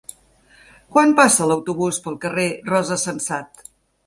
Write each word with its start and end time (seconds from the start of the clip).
Quan 0.95 1.13
passa 1.19 1.47
l'autobús 1.51 2.01
pel 2.07 2.17
carrer 2.25 2.47
Rosa 2.73 2.99
Sensat? 3.05 3.63